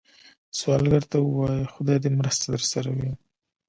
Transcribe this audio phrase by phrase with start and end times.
[0.57, 3.11] سوالګر ته ووايئ “خدای دې مرسته درسره وي”